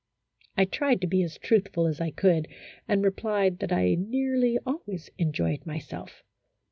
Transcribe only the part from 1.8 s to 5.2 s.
as I could, and replied that I nearly always